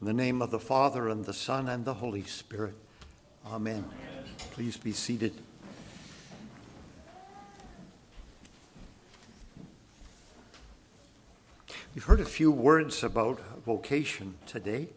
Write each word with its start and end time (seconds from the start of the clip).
In 0.00 0.06
the 0.06 0.14
name 0.14 0.40
of 0.40 0.50
the 0.50 0.58
Father, 0.58 1.10
and 1.10 1.26
the 1.26 1.34
Son, 1.34 1.68
and 1.68 1.84
the 1.84 1.92
Holy 1.92 2.22
Spirit. 2.22 2.74
Amen. 3.46 3.84
Amen. 3.84 4.24
Please 4.52 4.78
be 4.78 4.92
seated. 4.92 5.34
We've 11.94 12.04
heard 12.04 12.20
a 12.20 12.24
few 12.24 12.50
words 12.50 13.04
about 13.04 13.40
vocation 13.66 14.36
today. 14.46 14.88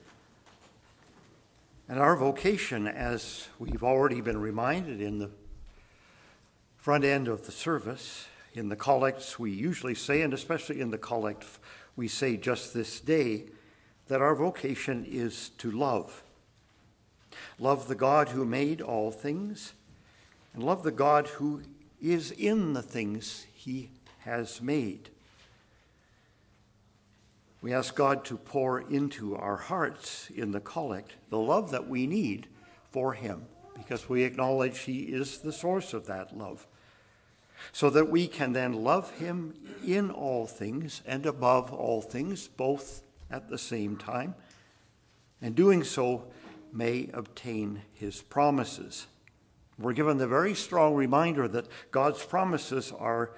And 1.90 2.00
our 2.00 2.16
vocation, 2.16 2.88
as 2.88 3.50
we've 3.60 3.84
already 3.84 4.22
been 4.22 4.40
reminded 4.40 5.02
in 5.02 5.20
the 5.20 5.32
front 6.78 7.04
end 7.04 7.28
of 7.28 7.46
the 7.46 7.52
service, 7.52 8.28
in 8.54 8.70
the 8.70 8.78
collects 8.78 9.38
we 9.38 9.52
usually 9.52 9.96
say, 9.96 10.22
and 10.22 10.34
especially 10.34 10.80
in 10.80 10.92
the 10.92 10.98
collect 10.98 11.44
we 11.98 12.08
say 12.08 12.38
just 12.38 12.74
this 12.74 13.02
day, 13.02 13.48
that 14.14 14.22
our 14.22 14.36
vocation 14.36 15.04
is 15.10 15.50
to 15.58 15.72
love. 15.72 16.22
Love 17.58 17.88
the 17.88 17.96
God 17.96 18.30
who 18.30 18.46
made 18.46 18.80
all 18.80 19.10
things, 19.10 19.74
and 20.54 20.62
love 20.62 20.84
the 20.84 20.92
God 20.92 21.26
who 21.26 21.64
is 22.00 22.30
in 22.30 22.74
the 22.74 22.84
things 22.84 23.48
he 23.56 23.90
has 24.20 24.62
made. 24.62 25.10
We 27.64 27.74
ask 27.74 27.96
God 27.96 28.24
to 28.26 28.38
pour 28.38 28.82
into 28.82 29.36
our 29.36 29.58
hearts 29.58 30.30
in 30.30 30.52
the 30.52 30.60
collect 30.60 31.14
the 31.32 31.40
love 31.40 31.72
that 31.72 31.88
we 31.88 32.06
need 32.06 32.46
for 32.92 33.14
him, 33.14 33.48
because 33.76 34.08
we 34.08 34.22
acknowledge 34.26 34.82
he 34.82 35.06
is 35.06 35.40
the 35.40 35.52
source 35.52 35.92
of 35.92 36.06
that 36.06 36.38
love, 36.38 36.68
so 37.72 37.90
that 37.90 38.12
we 38.12 38.28
can 38.28 38.54
then 38.54 38.74
love 38.84 39.10
him 39.18 39.56
in 39.84 40.12
all 40.12 40.46
things 40.46 41.02
and 41.08 41.26
above 41.26 41.74
all 41.74 42.00
things, 42.00 42.48
both 42.48 43.00
at 43.34 43.50
the 43.50 43.58
same 43.58 43.98
time, 43.98 44.36
and 45.42 45.56
doing 45.56 45.84
so 45.84 46.24
may 46.72 47.10
obtain 47.14 47.82
his 47.94 48.22
promises. 48.22 49.08
We're 49.80 49.94
given 49.94 50.20
the 50.20 50.28
very 50.28 50.54
strong 50.54 50.94
reminder 50.94 51.48
that 51.48 51.68
God's 51.90 52.24
promises 52.24 52.92
are 52.92 53.32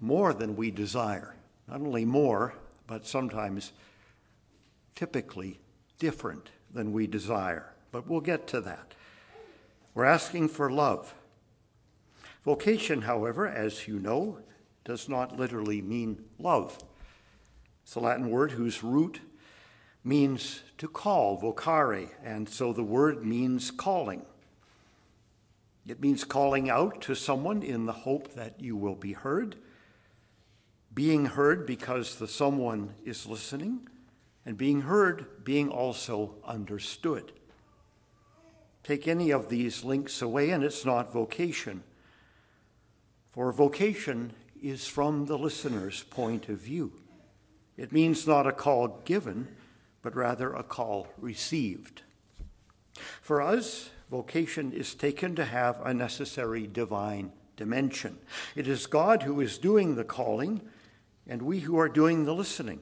more 0.00 0.32
than 0.32 0.56
we 0.56 0.70
desire. 0.70 1.34
Not 1.68 1.82
only 1.82 2.06
more, 2.06 2.54
but 2.86 3.06
sometimes 3.06 3.72
typically 4.94 5.60
different 5.98 6.48
than 6.72 6.92
we 6.92 7.06
desire. 7.06 7.74
But 7.92 8.08
we'll 8.08 8.20
get 8.20 8.46
to 8.48 8.60
that. 8.62 8.94
We're 9.94 10.04
asking 10.04 10.48
for 10.48 10.70
love. 10.70 11.14
Vocation, 12.44 13.02
however, 13.02 13.46
as 13.46 13.86
you 13.86 13.98
know, 13.98 14.38
does 14.84 15.08
not 15.08 15.36
literally 15.36 15.82
mean 15.82 16.24
love. 16.38 16.78
It's 17.82 17.94
a 17.94 18.00
Latin 18.00 18.30
word 18.30 18.52
whose 18.52 18.82
root 18.82 19.20
means 20.06 20.62
to 20.78 20.86
call, 20.88 21.40
vocare, 21.40 22.08
and 22.24 22.48
so 22.48 22.72
the 22.72 22.84
word 22.84 23.24
means 23.24 23.70
calling. 23.70 24.22
It 25.86 26.00
means 26.00 26.24
calling 26.24 26.70
out 26.70 27.00
to 27.02 27.14
someone 27.14 27.62
in 27.62 27.86
the 27.86 27.92
hope 27.92 28.34
that 28.34 28.60
you 28.60 28.76
will 28.76 28.94
be 28.94 29.12
heard, 29.12 29.56
being 30.94 31.26
heard 31.26 31.66
because 31.66 32.16
the 32.16 32.28
someone 32.28 32.94
is 33.04 33.26
listening, 33.26 33.88
and 34.44 34.56
being 34.56 34.82
heard 34.82 35.44
being 35.44 35.68
also 35.68 36.36
understood. 36.44 37.32
Take 38.84 39.08
any 39.08 39.32
of 39.32 39.48
these 39.48 39.82
links 39.82 40.22
away, 40.22 40.50
and 40.50 40.62
it's 40.62 40.84
not 40.84 41.12
vocation. 41.12 41.82
For 43.30 43.50
vocation 43.52 44.32
is 44.62 44.86
from 44.86 45.26
the 45.26 45.36
listener's 45.36 46.04
point 46.04 46.48
of 46.48 46.58
view. 46.58 46.92
It 47.76 47.92
means 47.92 48.26
not 48.26 48.46
a 48.46 48.52
call 48.52 49.02
given, 49.04 49.48
but 50.06 50.14
rather 50.14 50.52
a 50.52 50.62
call 50.62 51.08
received. 51.18 52.02
For 53.20 53.42
us, 53.42 53.90
vocation 54.08 54.70
is 54.70 54.94
taken 54.94 55.34
to 55.34 55.44
have 55.44 55.80
a 55.84 55.92
necessary 55.92 56.68
divine 56.68 57.32
dimension. 57.56 58.16
It 58.54 58.68
is 58.68 58.86
God 58.86 59.24
who 59.24 59.40
is 59.40 59.58
doing 59.58 59.96
the 59.96 60.04
calling, 60.04 60.60
and 61.26 61.42
we 61.42 61.58
who 61.58 61.76
are 61.76 61.88
doing 61.88 62.24
the 62.24 62.36
listening. 62.36 62.78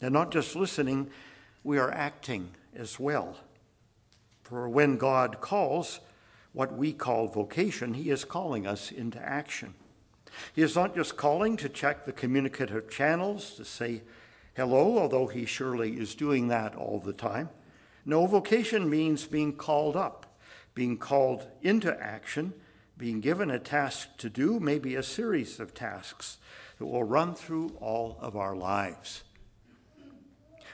And 0.00 0.14
not 0.14 0.30
just 0.30 0.54
listening, 0.54 1.10
we 1.64 1.78
are 1.78 1.90
acting 1.90 2.50
as 2.76 3.00
well. 3.00 3.36
For 4.44 4.68
when 4.68 4.98
God 4.98 5.40
calls, 5.40 5.98
what 6.52 6.76
we 6.76 6.92
call 6.92 7.26
vocation, 7.26 7.94
He 7.94 8.10
is 8.10 8.24
calling 8.24 8.68
us 8.68 8.92
into 8.92 9.18
action. 9.18 9.74
He 10.54 10.62
is 10.62 10.76
not 10.76 10.94
just 10.94 11.16
calling 11.16 11.56
to 11.56 11.68
check 11.68 12.04
the 12.04 12.12
communicative 12.12 12.88
channels, 12.88 13.54
to 13.54 13.64
say 13.64 14.02
hello, 14.56 14.98
although 14.98 15.26
he 15.26 15.44
surely 15.44 15.98
is 15.98 16.14
doing 16.14 16.48
that 16.48 16.74
all 16.74 16.98
the 16.98 17.12
time. 17.12 17.50
No, 18.04 18.26
vocation 18.26 18.88
means 18.88 19.26
being 19.26 19.54
called 19.54 19.96
up, 19.96 20.38
being 20.74 20.96
called 20.96 21.46
into 21.62 21.94
action, 22.00 22.54
being 22.96 23.20
given 23.20 23.50
a 23.50 23.58
task 23.58 24.16
to 24.18 24.28
do, 24.28 24.58
maybe 24.58 24.94
a 24.94 25.02
series 25.02 25.60
of 25.60 25.74
tasks 25.74 26.38
that 26.78 26.86
will 26.86 27.04
run 27.04 27.34
through 27.34 27.76
all 27.80 28.18
of 28.20 28.36
our 28.36 28.56
lives. 28.56 29.24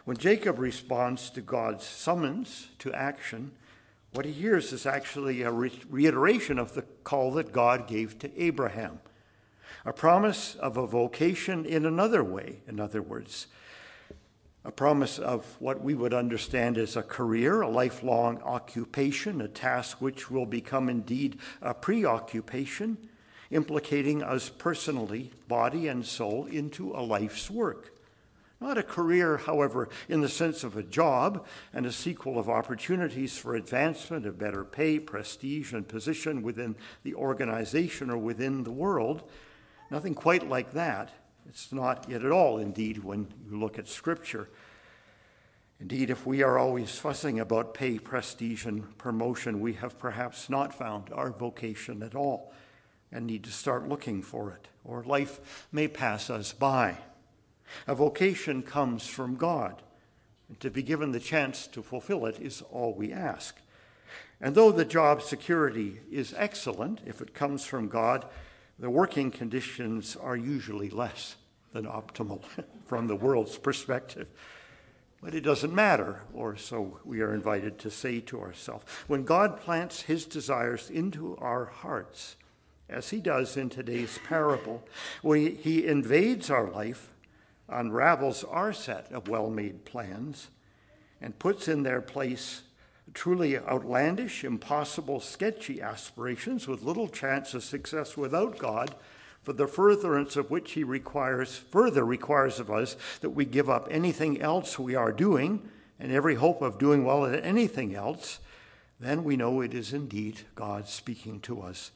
When 0.04 0.16
Jacob 0.16 0.58
responds 0.58 1.30
to 1.30 1.40
God's 1.40 1.84
summons 1.84 2.68
to 2.78 2.92
action, 2.92 3.52
what 4.12 4.26
he 4.26 4.32
hears 4.32 4.72
is 4.72 4.86
actually 4.86 5.42
a 5.42 5.50
re- 5.50 5.72
reiteration 5.88 6.58
of 6.58 6.74
the 6.74 6.82
call 6.82 7.32
that 7.32 7.52
God 7.52 7.88
gave 7.88 8.18
to 8.20 8.40
Abraham, 8.40 9.00
a 9.84 9.92
promise 9.92 10.54
of 10.54 10.76
a 10.76 10.86
vocation 10.86 11.64
in 11.64 11.84
another 11.84 12.22
way, 12.22 12.60
in 12.68 12.78
other 12.78 13.02
words, 13.02 13.48
a 14.64 14.72
promise 14.72 15.18
of 15.18 15.44
what 15.60 15.82
we 15.82 15.94
would 15.94 16.14
understand 16.14 16.78
as 16.78 16.96
a 16.96 17.02
career, 17.02 17.60
a 17.60 17.68
lifelong 17.68 18.40
occupation, 18.42 19.40
a 19.40 19.48
task 19.48 20.00
which 20.00 20.30
will 20.30 20.46
become 20.46 20.88
indeed 20.88 21.38
a 21.60 21.74
preoccupation, 21.74 22.96
implicating 23.50 24.22
us 24.22 24.48
personally, 24.48 25.30
body 25.48 25.86
and 25.86 26.06
soul, 26.06 26.46
into 26.46 26.92
a 26.92 27.02
life's 27.02 27.50
work. 27.50 27.90
Not 28.60 28.78
a 28.78 28.82
career, 28.82 29.36
however, 29.36 29.90
in 30.08 30.22
the 30.22 30.28
sense 30.28 30.64
of 30.64 30.76
a 30.76 30.82
job 30.82 31.44
and 31.74 31.84
a 31.84 31.92
sequel 31.92 32.38
of 32.38 32.48
opportunities 32.48 33.36
for 33.36 33.54
advancement, 33.54 34.24
of 34.24 34.38
better 34.38 34.64
pay, 34.64 34.98
prestige, 34.98 35.74
and 35.74 35.86
position 35.86 36.40
within 36.42 36.76
the 37.02 37.14
organization 37.14 38.08
or 38.08 38.16
within 38.16 38.64
the 38.64 38.72
world. 38.72 39.28
Nothing 39.90 40.14
quite 40.14 40.48
like 40.48 40.72
that. 40.72 41.10
It's 41.48 41.72
not 41.72 42.08
yet 42.08 42.24
at 42.24 42.32
all, 42.32 42.58
indeed, 42.58 43.04
when 43.04 43.28
you 43.48 43.58
look 43.58 43.78
at 43.78 43.88
Scripture. 43.88 44.48
Indeed, 45.80 46.10
if 46.10 46.26
we 46.26 46.42
are 46.42 46.58
always 46.58 46.98
fussing 46.98 47.40
about 47.40 47.74
pay, 47.74 47.98
prestige, 47.98 48.64
and 48.64 48.96
promotion, 48.96 49.60
we 49.60 49.74
have 49.74 49.98
perhaps 49.98 50.48
not 50.48 50.72
found 50.72 51.12
our 51.12 51.30
vocation 51.30 52.02
at 52.02 52.14
all 52.14 52.52
and 53.12 53.26
need 53.26 53.44
to 53.44 53.50
start 53.50 53.88
looking 53.88 54.22
for 54.22 54.50
it, 54.50 54.68
or 54.84 55.04
life 55.04 55.68
may 55.70 55.88
pass 55.88 56.30
us 56.30 56.52
by. 56.52 56.96
A 57.86 57.94
vocation 57.94 58.62
comes 58.62 59.06
from 59.06 59.36
God, 59.36 59.82
and 60.48 60.58
to 60.60 60.70
be 60.70 60.82
given 60.82 61.12
the 61.12 61.20
chance 61.20 61.66
to 61.68 61.82
fulfill 61.82 62.26
it 62.26 62.40
is 62.40 62.62
all 62.70 62.94
we 62.94 63.12
ask. 63.12 63.56
And 64.40 64.54
though 64.54 64.72
the 64.72 64.84
job 64.84 65.22
security 65.22 66.00
is 66.10 66.34
excellent, 66.36 67.00
if 67.06 67.20
it 67.20 67.34
comes 67.34 67.64
from 67.64 67.88
God, 67.88 68.26
the 68.78 68.90
working 68.90 69.30
conditions 69.30 70.16
are 70.16 70.36
usually 70.36 70.90
less 70.90 71.36
than 71.72 71.84
optimal 71.84 72.42
from 72.86 73.06
the 73.06 73.16
world's 73.16 73.58
perspective. 73.58 74.30
But 75.22 75.34
it 75.34 75.40
doesn't 75.40 75.74
matter, 75.74 76.20
or 76.34 76.56
so 76.56 76.98
we 77.04 77.22
are 77.22 77.34
invited 77.34 77.78
to 77.78 77.90
say 77.90 78.20
to 78.20 78.40
ourselves. 78.40 78.84
When 79.06 79.24
God 79.24 79.58
plants 79.58 80.02
his 80.02 80.26
desires 80.26 80.90
into 80.90 81.36
our 81.38 81.64
hearts, 81.64 82.36
as 82.90 83.08
he 83.08 83.20
does 83.20 83.56
in 83.56 83.70
today's 83.70 84.18
parable, 84.26 84.86
when 85.22 85.56
he 85.56 85.86
invades 85.86 86.50
our 86.50 86.70
life, 86.70 87.10
unravels 87.68 88.44
our 88.44 88.72
set 88.74 89.10
of 89.10 89.28
well 89.28 89.48
made 89.48 89.86
plans, 89.86 90.50
and 91.22 91.38
puts 91.38 91.68
in 91.68 91.84
their 91.84 92.02
place 92.02 92.62
truly 93.14 93.56
outlandish, 93.56 94.44
impossible, 94.44 95.20
sketchy 95.20 95.80
aspirations 95.80 96.68
with 96.68 96.82
little 96.82 97.08
chance 97.08 97.54
of 97.54 97.64
success 97.64 98.16
without 98.16 98.58
God, 98.58 98.94
for 99.42 99.52
the 99.52 99.68
furtherance 99.68 100.36
of 100.36 100.50
which 100.50 100.72
he 100.72 100.84
requires 100.84 101.56
further 101.56 102.04
requires 102.04 102.58
of 102.58 102.70
us 102.70 102.96
that 103.20 103.30
we 103.30 103.44
give 103.44 103.70
up 103.70 103.88
anything 103.90 104.40
else 104.40 104.78
we 104.78 104.94
are 104.94 105.12
doing 105.12 105.68
and 106.00 106.10
every 106.10 106.34
hope 106.34 106.60
of 106.60 106.78
doing 106.78 107.04
well 107.04 107.24
at 107.24 107.44
anything 107.44 107.94
else, 107.94 108.40
then 108.98 109.22
we 109.22 109.36
know 109.36 109.60
it 109.60 109.74
is 109.74 109.92
indeed 109.92 110.40
God 110.54 110.88
speaking 110.88 111.40
to 111.40 111.60
us 111.60 111.92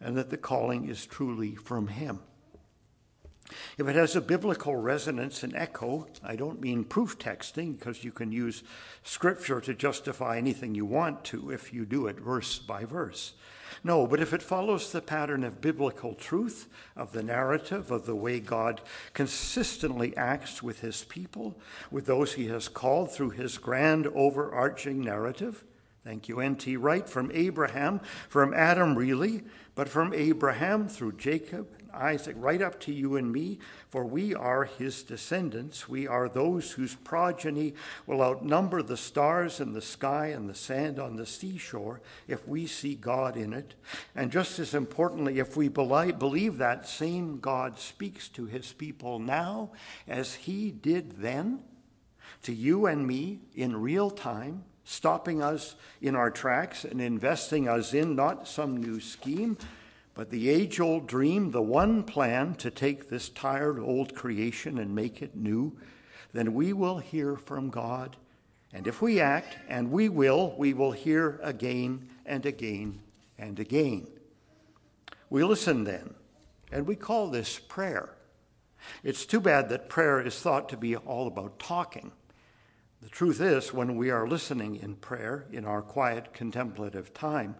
and 0.00 0.16
that 0.16 0.30
the 0.30 0.36
calling 0.36 0.88
is 0.88 1.06
truly 1.06 1.54
from 1.54 1.88
him. 1.88 2.20
If 3.76 3.88
it 3.88 3.96
has 3.96 4.16
a 4.16 4.20
biblical 4.20 4.76
resonance 4.76 5.42
and 5.42 5.54
echo, 5.54 6.06
I 6.22 6.36
don't 6.36 6.60
mean 6.60 6.84
proof 6.84 7.18
texting, 7.18 7.78
because 7.78 8.04
you 8.04 8.12
can 8.12 8.32
use 8.32 8.62
scripture 9.02 9.60
to 9.60 9.74
justify 9.74 10.36
anything 10.38 10.74
you 10.74 10.86
want 10.86 11.24
to 11.24 11.50
if 11.50 11.72
you 11.72 11.84
do 11.84 12.06
it 12.06 12.18
verse 12.18 12.58
by 12.58 12.84
verse. 12.84 13.34
No, 13.84 14.06
but 14.06 14.20
if 14.20 14.32
it 14.32 14.42
follows 14.42 14.92
the 14.92 15.00
pattern 15.00 15.42
of 15.44 15.60
biblical 15.60 16.14
truth, 16.14 16.68
of 16.96 17.12
the 17.12 17.22
narrative, 17.22 17.90
of 17.90 18.06
the 18.06 18.14
way 18.14 18.38
God 18.38 18.80
consistently 19.12 20.16
acts 20.16 20.62
with 20.62 20.80
his 20.80 21.04
people, 21.04 21.56
with 21.90 22.06
those 22.06 22.34
he 22.34 22.46
has 22.46 22.68
called 22.68 23.10
through 23.10 23.30
his 23.30 23.58
grand 23.58 24.06
overarching 24.08 25.00
narrative, 25.00 25.64
Thank 26.04 26.28
you, 26.28 26.40
N.T. 26.40 26.76
Wright, 26.78 27.08
from 27.08 27.30
Abraham, 27.32 28.00
from 28.28 28.52
Adam, 28.54 28.96
really, 28.96 29.44
but 29.76 29.88
from 29.88 30.12
Abraham 30.12 30.88
through 30.88 31.12
Jacob, 31.12 31.68
and 31.78 31.90
Isaac, 31.92 32.34
right 32.40 32.60
up 32.60 32.80
to 32.80 32.92
you 32.92 33.14
and 33.14 33.32
me, 33.32 33.60
for 33.88 34.04
we 34.04 34.34
are 34.34 34.64
his 34.64 35.04
descendants. 35.04 35.88
We 35.88 36.08
are 36.08 36.28
those 36.28 36.72
whose 36.72 36.96
progeny 36.96 37.74
will 38.04 38.20
outnumber 38.20 38.82
the 38.82 38.96
stars 38.96 39.60
in 39.60 39.74
the 39.74 39.80
sky 39.80 40.26
and 40.28 40.50
the 40.50 40.56
sand 40.56 40.98
on 40.98 41.14
the 41.14 41.26
seashore 41.26 42.00
if 42.26 42.48
we 42.48 42.66
see 42.66 42.96
God 42.96 43.36
in 43.36 43.52
it. 43.52 43.74
And 44.16 44.32
just 44.32 44.58
as 44.58 44.74
importantly, 44.74 45.38
if 45.38 45.56
we 45.56 45.68
believe 45.68 46.58
that 46.58 46.88
same 46.88 47.38
God 47.38 47.78
speaks 47.78 48.28
to 48.30 48.46
his 48.46 48.72
people 48.72 49.20
now 49.20 49.70
as 50.08 50.34
he 50.34 50.72
did 50.72 51.12
then, 51.18 51.60
to 52.42 52.52
you 52.52 52.86
and 52.86 53.06
me 53.06 53.38
in 53.54 53.76
real 53.76 54.10
time 54.10 54.64
stopping 54.84 55.42
us 55.42 55.74
in 56.00 56.14
our 56.16 56.30
tracks 56.30 56.84
and 56.84 57.00
investing 57.00 57.68
us 57.68 57.94
in 57.94 58.16
not 58.16 58.48
some 58.48 58.76
new 58.76 59.00
scheme, 59.00 59.56
but 60.14 60.30
the 60.30 60.50
age 60.50 60.80
old 60.80 61.06
dream, 61.06 61.50
the 61.50 61.62
one 61.62 62.02
plan 62.02 62.54
to 62.56 62.70
take 62.70 63.08
this 63.08 63.28
tired 63.28 63.78
old 63.78 64.14
creation 64.14 64.78
and 64.78 64.94
make 64.94 65.22
it 65.22 65.34
new, 65.34 65.76
then 66.32 66.54
we 66.54 66.72
will 66.72 66.98
hear 66.98 67.36
from 67.36 67.70
God. 67.70 68.16
And 68.72 68.86
if 68.86 69.02
we 69.02 69.20
act, 69.20 69.56
and 69.68 69.90
we 69.90 70.08
will, 70.08 70.54
we 70.56 70.72
will 70.72 70.92
hear 70.92 71.38
again 71.42 72.08
and 72.24 72.46
again 72.46 73.00
and 73.38 73.58
again. 73.60 74.06
We 75.28 75.44
listen 75.44 75.84
then, 75.84 76.14
and 76.70 76.86
we 76.86 76.96
call 76.96 77.28
this 77.28 77.58
prayer. 77.58 78.14
It's 79.02 79.26
too 79.26 79.40
bad 79.40 79.68
that 79.68 79.88
prayer 79.88 80.20
is 80.20 80.38
thought 80.38 80.68
to 80.70 80.76
be 80.76 80.96
all 80.96 81.26
about 81.26 81.58
talking. 81.58 82.12
The 83.02 83.08
truth 83.08 83.40
is, 83.40 83.74
when 83.74 83.96
we 83.96 84.10
are 84.10 84.28
listening 84.28 84.76
in 84.76 84.94
prayer, 84.94 85.46
in 85.50 85.64
our 85.64 85.82
quiet 85.82 86.32
contemplative 86.32 87.12
time, 87.12 87.56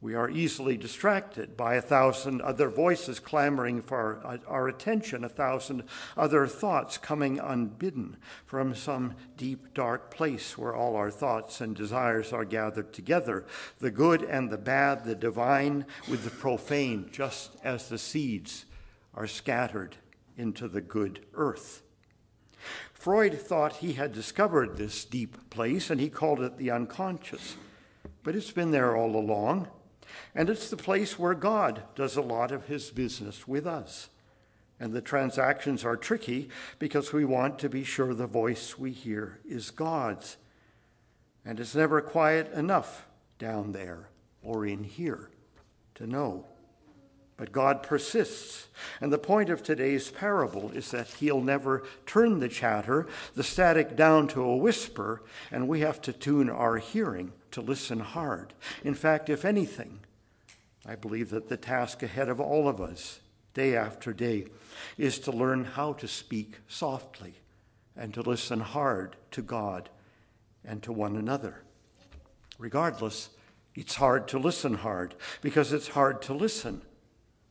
we 0.00 0.14
are 0.16 0.28
easily 0.28 0.76
distracted 0.76 1.56
by 1.56 1.76
a 1.76 1.80
thousand 1.80 2.42
other 2.42 2.68
voices 2.68 3.20
clamoring 3.20 3.80
for 3.80 4.20
our, 4.24 4.40
our, 4.48 4.68
attention, 4.68 5.22
a 5.22 5.28
thousand 5.28 5.84
other 6.16 6.48
thoughts 6.48 6.98
coming 6.98 7.38
unbidden 7.38 8.16
from 8.44 8.74
some 8.74 9.14
deep, 9.36 9.72
dark 9.72 10.12
place 10.12 10.58
where 10.58 10.74
all 10.74 10.96
our 10.96 11.12
thoughts 11.12 11.60
and 11.60 11.76
desires 11.76 12.32
are 12.32 12.44
gathered 12.44 12.92
together 12.92 13.46
the 13.78 13.92
good 13.92 14.22
and 14.22 14.50
the 14.50 14.58
bad, 14.58 15.04
the 15.04 15.14
divine 15.14 15.86
with 16.10 16.24
the 16.24 16.30
profane, 16.30 17.08
just 17.12 17.56
as 17.62 17.88
the 17.88 17.98
seeds 17.98 18.66
are 19.14 19.28
scattered 19.28 19.96
into 20.36 20.66
the 20.66 20.80
good 20.80 21.24
earth. 21.34 21.82
Freud 22.92 23.40
thought 23.40 23.76
he 23.76 23.92
had 23.92 24.12
discovered 24.12 24.76
this 24.76 25.04
deep 25.04 25.50
place 25.50 25.90
and 25.90 26.00
he 26.00 26.08
called 26.08 26.40
it 26.40 26.56
the 26.56 26.70
unconscious. 26.70 27.56
But 28.22 28.34
it's 28.34 28.50
been 28.50 28.72
there 28.72 28.96
all 28.96 29.14
along, 29.14 29.68
and 30.34 30.50
it's 30.50 30.68
the 30.68 30.76
place 30.76 31.16
where 31.18 31.34
God 31.34 31.82
does 31.94 32.16
a 32.16 32.22
lot 32.22 32.50
of 32.50 32.66
his 32.66 32.90
business 32.90 33.46
with 33.46 33.66
us. 33.66 34.08
And 34.80 34.92
the 34.92 35.00
transactions 35.00 35.84
are 35.84 35.96
tricky 35.96 36.48
because 36.78 37.12
we 37.12 37.24
want 37.24 37.58
to 37.60 37.68
be 37.68 37.84
sure 37.84 38.12
the 38.12 38.26
voice 38.26 38.76
we 38.78 38.90
hear 38.90 39.38
is 39.48 39.70
God's. 39.70 40.36
And 41.44 41.60
it's 41.60 41.74
never 41.74 42.00
quiet 42.00 42.52
enough 42.52 43.06
down 43.38 43.72
there 43.72 44.08
or 44.42 44.66
in 44.66 44.82
here 44.84 45.30
to 45.94 46.06
know. 46.06 46.46
But 47.36 47.52
God 47.52 47.82
persists. 47.82 48.68
And 49.00 49.12
the 49.12 49.18
point 49.18 49.50
of 49.50 49.62
today's 49.62 50.10
parable 50.10 50.70
is 50.70 50.90
that 50.90 51.08
he'll 51.08 51.42
never 51.42 51.84
turn 52.06 52.40
the 52.40 52.48
chatter, 52.48 53.06
the 53.34 53.42
static, 53.42 53.94
down 53.94 54.28
to 54.28 54.42
a 54.42 54.56
whisper, 54.56 55.22
and 55.50 55.68
we 55.68 55.80
have 55.80 56.00
to 56.02 56.12
tune 56.12 56.48
our 56.48 56.78
hearing 56.78 57.32
to 57.50 57.60
listen 57.60 58.00
hard. 58.00 58.54
In 58.84 58.94
fact, 58.94 59.28
if 59.28 59.44
anything, 59.44 60.00
I 60.86 60.94
believe 60.94 61.30
that 61.30 61.48
the 61.48 61.56
task 61.56 62.02
ahead 62.02 62.28
of 62.28 62.40
all 62.40 62.68
of 62.68 62.80
us, 62.80 63.20
day 63.52 63.76
after 63.76 64.12
day, 64.12 64.46
is 64.96 65.18
to 65.20 65.32
learn 65.32 65.64
how 65.64 65.92
to 65.94 66.08
speak 66.08 66.56
softly 66.68 67.34
and 67.96 68.14
to 68.14 68.22
listen 68.22 68.60
hard 68.60 69.16
to 69.32 69.42
God 69.42 69.90
and 70.64 70.82
to 70.82 70.92
one 70.92 71.16
another. 71.16 71.62
Regardless, 72.58 73.30
it's 73.74 73.96
hard 73.96 74.28
to 74.28 74.38
listen 74.38 74.74
hard 74.74 75.14
because 75.42 75.72
it's 75.72 75.88
hard 75.88 76.22
to 76.22 76.32
listen. 76.32 76.82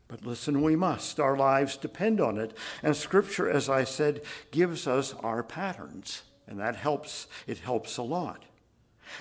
But 0.07 0.25
listen, 0.25 0.61
we 0.61 0.75
must. 0.75 1.19
Our 1.19 1.35
lives 1.35 1.77
depend 1.77 2.21
on 2.21 2.37
it. 2.37 2.55
And 2.83 2.95
Scripture, 2.95 3.49
as 3.49 3.69
I 3.69 3.83
said, 3.83 4.21
gives 4.51 4.87
us 4.87 5.13
our 5.21 5.43
patterns. 5.43 6.23
And 6.47 6.59
that 6.59 6.75
helps. 6.75 7.27
It 7.47 7.59
helps 7.59 7.97
a 7.97 8.03
lot. 8.03 8.43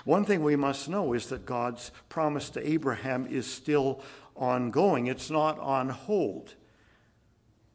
One 0.05 0.25
thing 0.25 0.43
we 0.43 0.57
must 0.57 0.89
know 0.89 1.13
is 1.13 1.27
that 1.29 1.47
God's 1.47 1.91
promise 2.09 2.51
to 2.51 2.69
Abraham 2.69 3.27
is 3.27 3.51
still 3.51 4.03
ongoing, 4.37 5.07
it's 5.07 5.31
not 5.31 5.59
on 5.61 5.91
hold. 5.91 6.55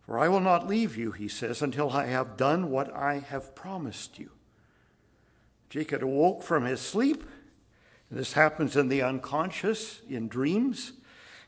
For 0.01 0.17
I 0.17 0.27
will 0.27 0.39
not 0.39 0.67
leave 0.67 0.97
you, 0.97 1.11
he 1.11 1.27
says, 1.27 1.61
until 1.61 1.91
I 1.91 2.07
have 2.07 2.35
done 2.35 2.71
what 2.71 2.93
I 2.93 3.19
have 3.19 3.55
promised 3.55 4.17
you. 4.17 4.31
Jacob 5.69 6.03
awoke 6.03 6.41
from 6.41 6.65
his 6.65 6.81
sleep. 6.81 7.23
This 8.09 8.33
happens 8.33 8.75
in 8.75 8.87
the 8.87 9.03
unconscious, 9.03 10.01
in 10.09 10.27
dreams. 10.27 10.93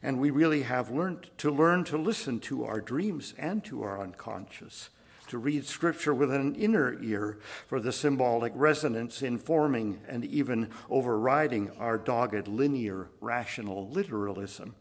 And 0.03 0.19
we 0.19 0.31
really 0.31 0.63
have 0.63 0.89
learned 0.89 1.29
to 1.37 1.51
learn 1.51 1.83
to 1.85 1.97
listen 1.97 2.39
to 2.41 2.65
our 2.65 2.81
dreams 2.81 3.33
and 3.37 3.63
to 3.65 3.83
our 3.83 4.01
unconscious, 4.01 4.89
to 5.27 5.37
read 5.37 5.65
scripture 5.65 6.13
with 6.13 6.33
an 6.33 6.55
inner 6.55 6.97
ear 7.01 7.37
for 7.67 7.79
the 7.79 7.91
symbolic 7.91 8.51
resonance 8.55 9.21
informing 9.21 10.01
and 10.07 10.25
even 10.25 10.69
overriding 10.89 11.69
our 11.77 11.97
dogged 11.97 12.47
linear 12.47 13.09
rational 13.19 13.89
literalism. 13.89 14.75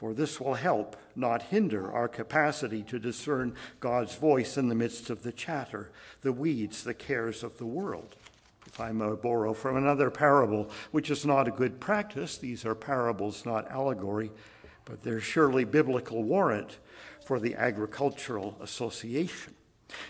For 0.00 0.14
this 0.14 0.40
will 0.40 0.54
help, 0.54 0.96
not 1.14 1.42
hinder, 1.42 1.92
our 1.92 2.08
capacity 2.08 2.82
to 2.84 2.98
discern 2.98 3.54
God's 3.80 4.14
voice 4.14 4.56
in 4.56 4.68
the 4.68 4.74
midst 4.74 5.10
of 5.10 5.22
the 5.22 5.32
chatter, 5.32 5.90
the 6.22 6.32
weeds, 6.32 6.84
the 6.84 6.94
cares 6.94 7.42
of 7.42 7.58
the 7.58 7.66
world. 7.66 8.16
I 8.80 8.92
may 8.92 9.14
borrow 9.14 9.52
from 9.52 9.76
another 9.76 10.10
parable, 10.10 10.70
which 10.90 11.10
is 11.10 11.26
not 11.26 11.46
a 11.46 11.52
good 11.52 11.80
practice, 11.80 12.38
these 12.38 12.64
are 12.64 12.74
parables, 12.74 13.44
not 13.46 13.70
allegory, 13.70 14.32
but 14.84 15.02
there's 15.02 15.22
surely 15.22 15.64
biblical 15.64 16.22
warrant 16.24 16.78
for 17.24 17.38
the 17.38 17.54
agricultural 17.54 18.56
association. 18.60 19.54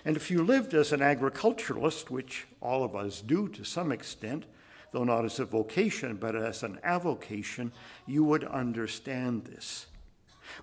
And 0.04 0.16
if 0.16 0.30
you 0.30 0.42
lived 0.42 0.74
as 0.74 0.92
an 0.92 1.02
agriculturalist, 1.02 2.10
which 2.10 2.46
all 2.60 2.84
of 2.84 2.94
us 2.94 3.20
do 3.20 3.48
to 3.48 3.64
some 3.64 3.92
extent, 3.92 4.44
though 4.92 5.04
not 5.04 5.24
as 5.24 5.38
a 5.38 5.44
vocation, 5.44 6.16
but 6.16 6.36
as 6.36 6.62
an 6.62 6.78
avocation, 6.82 7.72
you 8.06 8.24
would 8.24 8.44
understand 8.44 9.44
this. 9.44 9.86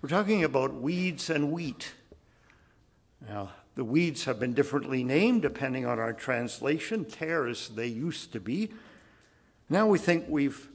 We're 0.01 0.09
talking 0.09 0.43
about 0.43 0.73
weeds 0.73 1.29
and 1.29 1.51
wheat. 1.51 1.93
Now, 3.27 3.51
the 3.77 3.85
weeds 3.85 4.25
have 4.25 4.39
been 4.39 4.55
differently 4.55 5.03
named 5.03 5.43
depending 5.43 5.85
on 5.85 5.99
our 5.99 6.11
translation, 6.11 7.05
tares 7.05 7.69
they 7.69 7.85
used 7.85 8.33
to 8.33 8.39
be. 8.39 8.71
Now 9.69 9.85
we 9.85 9.99
think 9.99 10.25
we've 10.27 10.67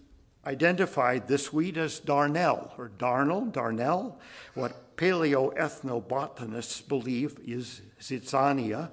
identified 0.46 1.26
this 1.26 1.52
weed 1.52 1.76
as 1.76 1.98
darnel 1.98 2.70
or 2.78 2.92
darnel, 2.98 3.52
darnel, 3.52 4.14
what 4.54 4.96
paleoethnobotanists 4.96 6.86
believe 6.86 7.40
is 7.44 7.82
zizania, 8.00 8.90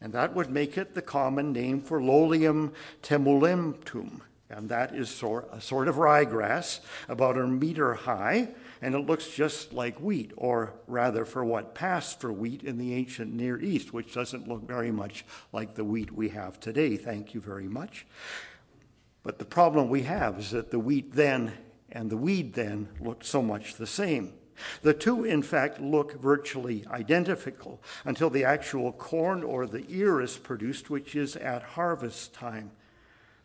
and 0.00 0.14
that 0.14 0.34
would 0.34 0.48
make 0.48 0.78
it 0.78 0.94
the 0.94 1.02
common 1.02 1.52
name 1.52 1.82
for 1.82 2.00
Lolium 2.00 2.72
temulentum. 3.02 4.22
And 4.48 4.70
that 4.70 4.94
is 4.94 5.10
a 5.10 5.60
sort 5.60 5.88
of 5.88 5.96
ryegrass, 5.96 6.80
about 7.06 7.36
a 7.36 7.46
meter 7.46 7.92
high, 7.94 8.48
and 8.82 8.96
it 8.96 9.06
looks 9.06 9.28
just 9.28 9.72
like 9.72 10.00
wheat, 10.00 10.32
or 10.36 10.74
rather 10.88 11.24
for 11.24 11.44
what 11.44 11.74
passed 11.74 12.20
for 12.20 12.32
wheat 12.32 12.64
in 12.64 12.78
the 12.78 12.92
ancient 12.94 13.32
Near 13.32 13.60
East, 13.60 13.92
which 13.92 14.12
doesn't 14.12 14.48
look 14.48 14.66
very 14.66 14.90
much 14.90 15.24
like 15.52 15.76
the 15.76 15.84
wheat 15.84 16.10
we 16.10 16.30
have 16.30 16.58
today. 16.58 16.96
Thank 16.96 17.32
you 17.32 17.40
very 17.40 17.68
much. 17.68 18.04
But 19.22 19.38
the 19.38 19.44
problem 19.44 19.88
we 19.88 20.02
have 20.02 20.40
is 20.40 20.50
that 20.50 20.72
the 20.72 20.80
wheat 20.80 21.12
then 21.12 21.52
and 21.92 22.10
the 22.10 22.16
weed 22.16 22.54
then 22.54 22.88
looked 23.00 23.24
so 23.24 23.40
much 23.40 23.76
the 23.76 23.86
same. 23.86 24.32
The 24.82 24.94
two, 24.94 25.24
in 25.24 25.42
fact, 25.42 25.80
look 25.80 26.20
virtually 26.20 26.84
identical 26.90 27.80
until 28.04 28.30
the 28.30 28.44
actual 28.44 28.92
corn 28.92 29.44
or 29.44 29.66
the 29.66 29.84
ear 29.88 30.20
is 30.20 30.36
produced, 30.36 30.90
which 30.90 31.14
is 31.14 31.36
at 31.36 31.62
harvest 31.62 32.34
time. 32.34 32.72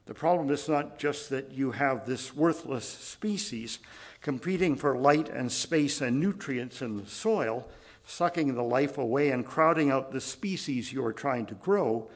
The 0.05 0.13
problem 0.13 0.49
is 0.49 0.69
not 0.69 0.97
just 0.97 1.29
that 1.29 1.51
you 1.51 1.71
have 1.71 2.05
this 2.05 2.33
worthless 2.33 2.87
species 2.87 3.79
competing 4.27 4.75
for 4.75 4.97
light 4.97 5.29
and 5.29 5.49
space 5.49 6.01
and 6.01 6.19
nutrients 6.19 6.81
in 6.81 6.97
the 6.97 7.05
soil. 7.05 7.65
sucking 8.05 8.55
the 8.55 8.63
life 8.63 8.97
away 8.97 9.31
and 9.31 9.45
crowding 9.45 9.89
out 9.89 10.11
the 10.11 10.19
species 10.19 10.91
you 10.91 11.05
are 11.05 11.13
trying 11.13 11.45
to 11.45 11.53
grow. 11.55 12.09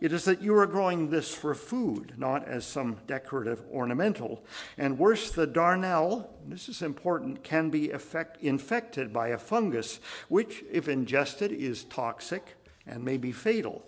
It 0.00 0.12
is 0.12 0.24
that 0.26 0.40
you 0.40 0.56
are 0.56 0.66
growing 0.66 1.10
this 1.10 1.34
for 1.34 1.56
food, 1.56 2.14
not 2.16 2.46
as 2.46 2.64
some 2.64 2.98
decorative 3.08 3.62
ornamental. 3.72 4.44
And 4.76 4.98
worse, 4.98 5.32
the 5.32 5.48
darnel, 5.48 6.28
this 6.46 6.68
is 6.68 6.82
important, 6.82 7.42
can 7.42 7.70
be 7.70 7.90
effect, 7.90 8.40
infected 8.40 9.12
by 9.12 9.28
a 9.28 9.38
fungus, 9.38 9.98
which, 10.28 10.62
if 10.70 10.88
ingested, 10.88 11.50
is 11.50 11.82
toxic 11.84 12.54
and 12.86 13.04
may 13.04 13.16
be 13.16 13.32
fatal. 13.32 13.84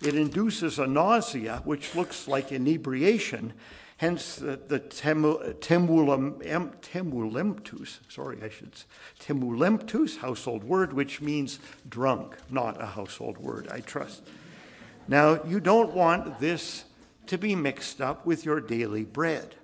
It 0.00 0.14
induces 0.14 0.78
a 0.78 0.86
nausea, 0.86 1.60
which 1.64 1.94
looks 1.94 2.26
like 2.26 2.52
inebriation, 2.52 3.52
hence 3.98 4.36
the, 4.36 4.58
the 4.66 4.80
temulentus, 6.80 8.00
sorry, 8.08 8.42
I 8.42 8.48
should, 8.48 8.72
temulentus, 9.18 10.16
household 10.18 10.64
word, 10.64 10.94
which 10.94 11.20
means 11.20 11.58
drunk, 11.86 12.36
not 12.50 12.80
a 12.80 12.86
household 12.86 13.36
word, 13.36 13.68
I 13.70 13.80
trust. 13.80 14.22
Now, 15.06 15.42
you 15.44 15.60
don't 15.60 15.92
want 15.92 16.40
this 16.40 16.84
to 17.26 17.36
be 17.36 17.54
mixed 17.54 18.00
up 18.00 18.24
with 18.24 18.44
your 18.44 18.60
daily 18.60 19.04
bread. 19.04 19.56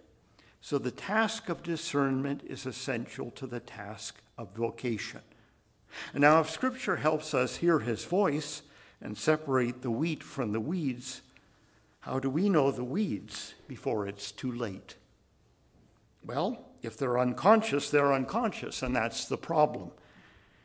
So 0.60 0.76
the 0.78 0.90
task 0.90 1.48
of 1.48 1.62
discernment 1.62 2.42
is 2.46 2.66
essential 2.66 3.30
to 3.32 3.46
the 3.46 3.60
task 3.60 4.20
of 4.36 4.54
vocation. 4.54 5.22
Now, 6.12 6.40
if 6.40 6.50
Scripture 6.50 6.96
helps 6.96 7.32
us 7.32 7.56
hear 7.56 7.78
his 7.78 8.04
voice 8.04 8.62
and 9.00 9.16
separate 9.16 9.82
the 9.82 9.90
wheat 9.90 10.22
from 10.22 10.52
the 10.52 10.60
weeds, 10.60 11.22
how 12.00 12.18
do 12.18 12.30
we 12.30 12.48
know 12.48 12.70
the 12.70 12.84
weeds 12.84 13.54
before 13.66 14.06
it's 14.06 14.30
too 14.30 14.52
late? 14.52 14.96
Well, 16.24 16.64
if 16.82 16.96
they're 16.96 17.18
unconscious, 17.18 17.90
they're 17.90 18.12
unconscious, 18.12 18.82
and 18.82 18.94
that's 18.94 19.26
the 19.26 19.36
problem. 19.36 19.90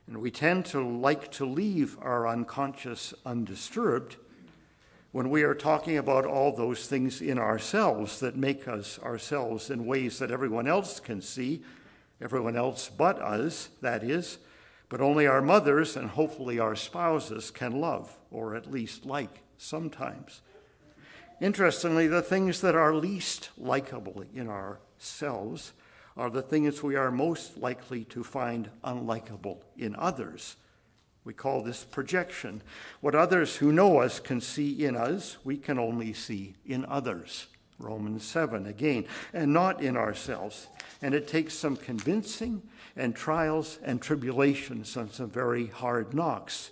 And 0.07 0.17
we 0.17 0.31
tend 0.31 0.65
to 0.67 0.81
like 0.81 1.31
to 1.33 1.45
leave 1.45 1.97
our 2.01 2.27
unconscious 2.27 3.13
undisturbed 3.25 4.17
when 5.11 5.29
we 5.29 5.43
are 5.43 5.55
talking 5.55 5.97
about 5.97 6.25
all 6.25 6.55
those 6.55 6.87
things 6.87 7.21
in 7.21 7.37
ourselves 7.37 8.19
that 8.19 8.37
make 8.37 8.67
us 8.67 8.97
ourselves 8.99 9.69
in 9.69 9.85
ways 9.85 10.19
that 10.19 10.31
everyone 10.31 10.67
else 10.67 10.99
can 10.99 11.21
see, 11.21 11.63
everyone 12.21 12.55
else 12.55 12.89
but 12.89 13.19
us, 13.19 13.69
that 13.81 14.03
is, 14.03 14.37
but 14.91 14.99
only 14.99 15.25
our 15.25 15.41
mothers 15.41 15.95
and 15.95 16.09
hopefully 16.09 16.59
our 16.59 16.75
spouses 16.75 17.49
can 17.49 17.79
love, 17.79 18.19
or 18.29 18.55
at 18.55 18.69
least 18.69 19.05
like 19.05 19.39
sometimes. 19.57 20.41
Interestingly, 21.39 22.07
the 22.07 22.21
things 22.21 22.59
that 22.59 22.75
are 22.75 22.93
least 22.93 23.51
likable 23.57 24.25
in 24.35 24.49
ourselves 24.49 25.71
are 26.17 26.29
the 26.29 26.41
things 26.41 26.83
we 26.83 26.97
are 26.97 27.09
most 27.09 27.57
likely 27.57 28.03
to 28.03 28.21
find 28.21 28.69
unlikable 28.83 29.59
in 29.77 29.95
others. 29.95 30.57
We 31.23 31.33
call 31.33 31.61
this 31.61 31.85
projection. 31.85 32.61
What 32.99 33.15
others 33.15 33.55
who 33.55 33.71
know 33.71 33.99
us 33.99 34.19
can 34.19 34.41
see 34.41 34.83
in 34.83 34.97
us, 34.97 35.37
we 35.45 35.55
can 35.55 35.79
only 35.79 36.11
see 36.11 36.55
in 36.65 36.83
others. 36.83 37.47
Romans 37.81 38.25
7 38.25 38.65
again, 38.65 39.05
and 39.33 39.53
not 39.53 39.81
in 39.81 39.97
ourselves. 39.97 40.67
And 41.01 41.13
it 41.13 41.27
takes 41.27 41.53
some 41.53 41.75
convincing 41.75 42.61
and 42.95 43.15
trials 43.15 43.79
and 43.83 44.01
tribulations 44.01 44.95
and 44.95 45.11
some 45.11 45.29
very 45.29 45.67
hard 45.67 46.13
knocks 46.13 46.71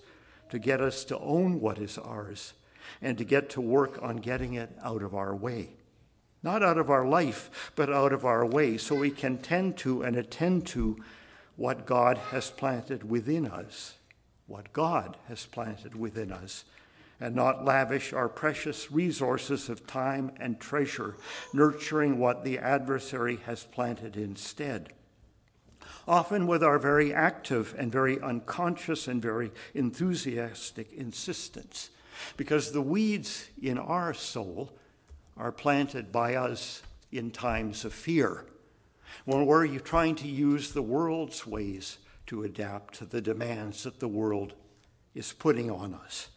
to 0.50 0.60
get 0.60 0.82
us 0.82 1.04
to 1.06 1.18
own 1.20 1.60
what 1.60 1.78
is 1.78 1.98
ours 1.98 2.54
and 3.01 3.18
to 3.18 3.24
get 3.24 3.50
to 3.51 3.62
work 3.62 4.00
on 4.01 4.18
getting 4.18 4.54
it 4.54 4.72
out 4.84 5.01
of 5.01 5.13
our 5.16 5.36
way. 5.36 5.70
Not 6.42 6.63
out 6.63 6.78
of 6.78 6.89
our 6.89 7.06
life, 7.06 7.72
but 7.75 7.92
out 7.92 8.13
of 8.13 8.25
our 8.25 8.46
way, 8.46 8.78
so 8.78 8.96
we 8.96 9.12
can 9.12 9.38
tend 9.38 9.78
to 9.78 10.04
and 10.04 10.16
attend 10.16 10.68
to 10.68 10.98
what 11.56 11.86
God 11.86 12.18
has 12.32 12.50
planted 12.50 13.10
within 13.10 13.46
us. 13.46 13.96
What 14.48 14.72
God 14.74 15.18
has 15.28 15.46
planted 15.46 15.96
within 15.96 16.32
us 16.32 16.63
and 17.20 17.36
not 17.36 17.66
lavish 17.66 18.14
our 18.14 18.30
precious 18.30 18.92
resources 18.92 19.70
of 19.70 19.86
time 19.86 20.32
and 20.38 20.60
treasure, 20.60 21.18
nurturing 21.54 22.18
what 22.18 22.44
the 22.44 22.58
adversary 22.58 23.38
has 23.46 23.66
planted 23.66 24.16
instead. 24.16 24.94
Often 26.08 26.48
with 26.48 26.64
our 26.64 26.80
very 26.80 27.14
active 27.14 27.76
and 27.78 27.92
very 27.92 28.20
unconscious 28.20 29.08
and 29.08 29.22
very 29.22 29.52
enthusiastic 29.74 30.92
insistence 30.94 31.90
because 32.38 32.72
the 32.72 32.82
weeds 32.82 33.50
in 33.62 33.78
our 33.78 34.14
soul 34.14 34.72
are 35.38 35.52
planted 35.52 36.12
by 36.12 36.36
us 36.36 36.82
in 37.12 37.32
times 37.32 37.86
of 37.86 37.94
fear, 37.94 38.46
when 39.26 39.46
we're 39.46 39.68
trying 39.80 40.16
to 40.16 40.28
use 40.28 40.72
the 40.72 40.82
world's 40.82 41.46
ways 41.46 41.98
to 42.28 42.44
adapt 42.44 42.96
to 42.96 43.06
the 43.06 43.22
demands 43.22 43.84
that 43.84 44.00
the 44.00 44.08
world 44.08 44.54
is 45.16 45.34
putting 45.34 45.72
on 45.72 45.94
us. 45.94 46.30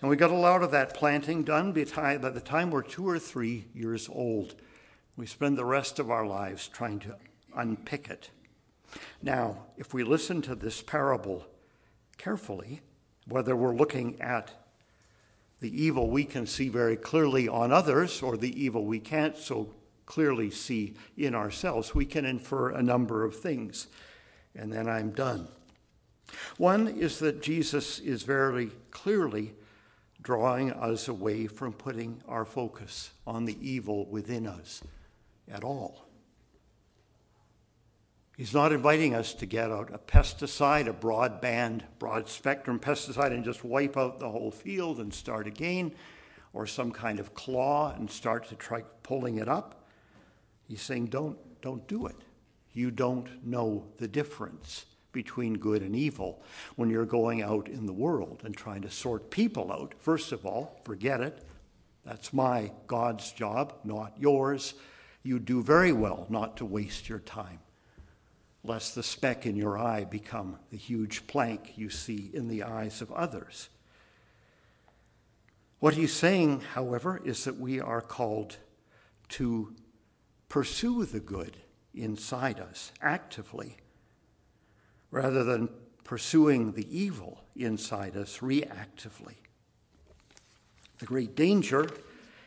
And 0.00 0.10
we 0.10 0.16
got 0.16 0.30
a 0.30 0.34
lot 0.34 0.62
of 0.62 0.70
that 0.72 0.94
planting 0.94 1.42
done 1.44 1.72
by 1.72 1.84
the 2.16 2.42
time 2.44 2.70
we're 2.70 2.82
two 2.82 3.08
or 3.08 3.18
three 3.18 3.66
years 3.74 4.08
old. 4.10 4.54
We 5.16 5.26
spend 5.26 5.56
the 5.56 5.64
rest 5.64 5.98
of 5.98 6.10
our 6.10 6.26
lives 6.26 6.68
trying 6.68 7.00
to 7.00 7.16
unpick 7.56 8.08
it. 8.08 8.30
Now, 9.22 9.64
if 9.76 9.92
we 9.92 10.04
listen 10.04 10.42
to 10.42 10.54
this 10.54 10.82
parable 10.82 11.46
carefully, 12.16 12.80
whether 13.26 13.54
we're 13.54 13.74
looking 13.74 14.20
at 14.20 14.52
the 15.60 15.82
evil 15.82 16.08
we 16.08 16.24
can 16.24 16.46
see 16.46 16.68
very 16.68 16.96
clearly 16.96 17.48
on 17.48 17.72
others 17.72 18.22
or 18.22 18.36
the 18.36 18.62
evil 18.62 18.84
we 18.84 19.00
can't 19.00 19.36
so 19.36 19.74
clearly 20.06 20.50
see 20.50 20.94
in 21.16 21.34
ourselves. 21.34 21.94
We 21.94 22.06
can 22.06 22.24
infer 22.24 22.70
a 22.70 22.82
number 22.82 23.24
of 23.24 23.36
things, 23.36 23.88
and 24.54 24.72
then 24.72 24.88
I'm 24.88 25.10
done. 25.10 25.48
One 26.56 26.88
is 26.88 27.18
that 27.18 27.42
Jesus 27.42 27.98
is 27.98 28.22
very 28.22 28.70
clearly 28.90 29.52
drawing 30.28 30.70
us 30.72 31.08
away 31.08 31.46
from 31.46 31.72
putting 31.72 32.20
our 32.28 32.44
focus 32.44 33.12
on 33.26 33.46
the 33.46 33.56
evil 33.66 34.04
within 34.10 34.46
us 34.46 34.82
at 35.50 35.64
all. 35.64 36.06
He's 38.36 38.52
not 38.52 38.70
inviting 38.74 39.14
us 39.14 39.32
to 39.32 39.46
get 39.46 39.70
out 39.70 39.88
a 39.90 39.96
pesticide, 39.96 40.86
a 40.86 40.92
broadband, 40.92 41.80
broad 41.98 42.28
spectrum 42.28 42.78
pesticide, 42.78 43.32
and 43.32 43.42
just 43.42 43.64
wipe 43.64 43.96
out 43.96 44.18
the 44.18 44.28
whole 44.28 44.50
field 44.50 44.98
and 44.98 45.14
start 45.14 45.46
again, 45.46 45.92
or 46.52 46.66
some 46.66 46.90
kind 46.90 47.18
of 47.18 47.32
claw 47.32 47.94
and 47.94 48.10
start 48.10 48.46
to 48.50 48.54
try 48.54 48.82
pulling 49.02 49.38
it 49.38 49.48
up. 49.48 49.88
He's 50.68 50.82
saying, 50.82 51.06
don't, 51.06 51.38
don't 51.62 51.88
do 51.88 52.04
it. 52.04 52.16
You 52.74 52.90
don't 52.90 53.46
know 53.46 53.86
the 53.96 54.08
difference 54.08 54.84
between 55.18 55.54
good 55.54 55.82
and 55.82 55.96
evil 55.96 56.40
when 56.76 56.90
you're 56.90 57.04
going 57.04 57.42
out 57.42 57.68
in 57.68 57.86
the 57.86 57.92
world 57.92 58.40
and 58.44 58.56
trying 58.56 58.82
to 58.82 58.88
sort 58.88 59.32
people 59.32 59.72
out. 59.72 59.92
First 59.98 60.30
of 60.30 60.46
all, 60.46 60.80
forget 60.84 61.20
it. 61.20 61.44
That's 62.04 62.32
my 62.32 62.70
God's 62.86 63.32
job, 63.32 63.74
not 63.82 64.12
yours. 64.16 64.74
You 65.24 65.40
do 65.40 65.60
very 65.60 65.92
well 65.92 66.26
not 66.28 66.56
to 66.58 66.64
waste 66.64 67.08
your 67.08 67.18
time 67.18 67.58
lest 68.62 68.94
the 68.94 69.02
speck 69.02 69.44
in 69.44 69.56
your 69.56 69.76
eye 69.76 70.04
become 70.04 70.56
the 70.70 70.76
huge 70.76 71.26
plank 71.26 71.72
you 71.74 71.90
see 71.90 72.30
in 72.32 72.46
the 72.46 72.62
eyes 72.62 73.02
of 73.02 73.10
others. 73.10 73.70
What 75.80 75.94
he's 75.94 76.12
saying, 76.12 76.60
however, 76.74 77.20
is 77.24 77.42
that 77.42 77.58
we 77.58 77.80
are 77.80 78.00
called 78.00 78.56
to 79.30 79.74
pursue 80.48 81.04
the 81.04 81.20
good 81.20 81.56
inside 81.92 82.60
us 82.60 82.92
actively 83.02 83.78
rather 85.10 85.44
than 85.44 85.68
pursuing 86.04 86.72
the 86.72 86.86
evil 86.96 87.44
inside 87.56 88.16
us 88.16 88.38
reactively. 88.38 89.34
The 90.98 91.06
great 91.06 91.36
danger 91.36 91.88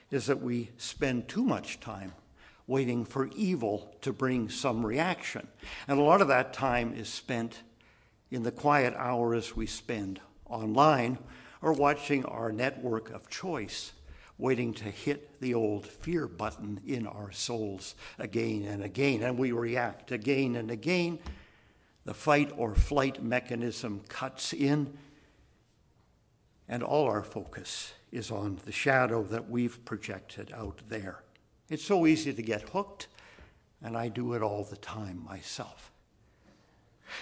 is 0.09 0.25
that 0.25 0.41
we 0.41 0.71
spend 0.77 1.27
too 1.27 1.43
much 1.43 1.79
time 1.79 2.13
waiting 2.67 3.05
for 3.05 3.29
evil 3.35 3.95
to 4.01 4.13
bring 4.13 4.49
some 4.49 4.85
reaction. 4.85 5.47
And 5.87 5.99
a 5.99 6.03
lot 6.03 6.21
of 6.21 6.27
that 6.27 6.53
time 6.53 6.93
is 6.93 7.09
spent 7.09 7.61
in 8.29 8.43
the 8.43 8.51
quiet 8.51 8.93
hours 8.95 9.55
we 9.55 9.65
spend 9.67 10.19
online 10.45 11.17
or 11.61 11.73
watching 11.73 12.25
our 12.25 12.51
network 12.51 13.09
of 13.11 13.29
choice, 13.29 13.93
waiting 14.37 14.73
to 14.73 14.85
hit 14.85 15.39
the 15.39 15.53
old 15.53 15.85
fear 15.85 16.27
button 16.27 16.79
in 16.85 17.05
our 17.05 17.31
souls 17.31 17.95
again 18.17 18.63
and 18.63 18.83
again. 18.83 19.21
And 19.21 19.37
we 19.37 19.51
react 19.51 20.11
again 20.11 20.55
and 20.55 20.71
again. 20.71 21.19
The 22.05 22.13
fight 22.13 22.51
or 22.57 22.73
flight 22.73 23.23
mechanism 23.23 24.01
cuts 24.07 24.53
in, 24.53 24.97
and 26.67 26.83
all 26.83 27.05
our 27.05 27.23
focus 27.23 27.93
is 28.11 28.31
on 28.31 28.59
the 28.65 28.71
shadow 28.71 29.23
that 29.23 29.49
we've 29.49 29.83
projected 29.85 30.51
out 30.55 30.81
there. 30.89 31.23
It's 31.69 31.83
so 31.83 32.05
easy 32.05 32.33
to 32.33 32.41
get 32.41 32.69
hooked, 32.69 33.07
and 33.81 33.95
I 33.95 34.07
do 34.07 34.33
it 34.33 34.41
all 34.41 34.63
the 34.63 34.77
time 34.77 35.23
myself. 35.23 35.91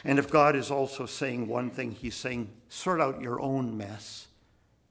And 0.03 0.19
if 0.19 0.29
God 0.29 0.55
is 0.55 0.71
also 0.71 1.05
saying 1.05 1.47
one 1.47 1.69
thing, 1.69 1.91
He's 1.91 2.15
saying, 2.15 2.49
sort 2.69 3.01
out 3.01 3.21
your 3.21 3.41
own 3.41 3.75
mess 3.77 4.27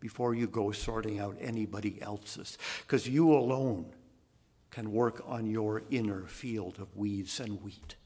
before 0.01 0.35
you 0.35 0.47
go 0.47 0.71
sorting 0.71 1.19
out 1.19 1.37
anybody 1.41 2.01
else's, 2.03 2.59
because 2.83 3.09
you 3.09 3.33
alone 3.33 3.87
can 4.71 4.93
work 4.93 5.23
on 5.27 5.47
your 5.47 5.83
inner 5.91 6.23
field 6.27 6.79
of 6.79 6.97
weeds 6.97 7.41
and 7.41 7.63
wheat. 7.63 7.97